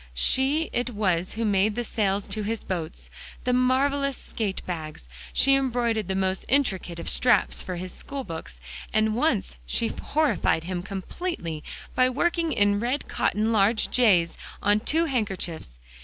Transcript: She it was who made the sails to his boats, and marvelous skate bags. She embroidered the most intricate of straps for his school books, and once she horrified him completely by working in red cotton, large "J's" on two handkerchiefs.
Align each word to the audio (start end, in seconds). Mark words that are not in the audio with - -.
She 0.17 0.71
it 0.73 0.89
was 0.89 1.33
who 1.33 1.45
made 1.45 1.75
the 1.75 1.83
sails 1.83 2.25
to 2.29 2.41
his 2.41 2.63
boats, 2.63 3.11
and 3.45 3.61
marvelous 3.61 4.17
skate 4.17 4.65
bags. 4.65 5.07
She 5.31 5.53
embroidered 5.53 6.07
the 6.07 6.15
most 6.15 6.43
intricate 6.47 6.97
of 6.97 7.07
straps 7.07 7.61
for 7.61 7.75
his 7.75 7.93
school 7.93 8.23
books, 8.23 8.59
and 8.91 9.15
once 9.15 9.57
she 9.67 9.89
horrified 9.89 10.63
him 10.63 10.81
completely 10.81 11.63
by 11.93 12.09
working 12.09 12.51
in 12.51 12.79
red 12.79 13.07
cotton, 13.07 13.51
large 13.51 13.91
"J's" 13.91 14.37
on 14.63 14.79
two 14.79 15.05
handkerchiefs. 15.05 15.77